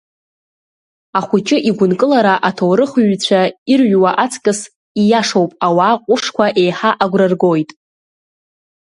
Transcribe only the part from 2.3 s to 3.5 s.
аҭоурыхҩҩцәа